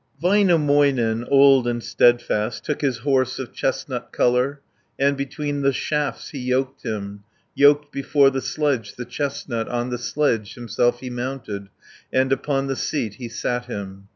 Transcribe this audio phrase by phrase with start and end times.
[0.19, 4.59] Väinämöinen, old and steadfast, Took his horse of chestnut colour,
[4.97, 9.99] And between the shafts he yoked him, Yoked before the sledge the chestnut, On the
[9.99, 11.69] sledge himself he mounted,
[12.11, 14.07] And upon the seat he sat him.